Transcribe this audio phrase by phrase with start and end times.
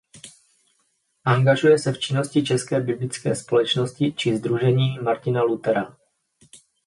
[1.25, 5.97] Angažuje se v činnosti České biblické společnosti či Sdružení Martina Luthera.